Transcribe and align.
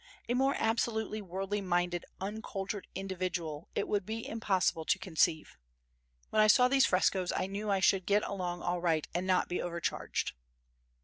A 0.27 0.33
more 0.33 0.55
absolutely 0.57 1.21
worldly 1.21 1.61
minded, 1.61 2.05
uncultured 2.19 2.87
individual 2.95 3.69
it 3.75 3.87
would 3.87 4.03
be 4.03 4.27
impossible 4.27 4.83
to 4.83 4.97
conceive. 4.97 5.59
When 6.31 6.41
I 6.41 6.47
saw 6.47 6.67
these 6.67 6.87
frescoes 6.87 7.31
I 7.35 7.45
knew 7.45 7.69
I 7.69 7.81
should 7.81 8.07
get 8.07 8.23
along 8.23 8.63
all 8.63 8.81
right 8.81 9.07
and 9.13 9.27
not 9.27 9.47
be 9.47 9.61
over 9.61 9.79
charged. 9.79 10.33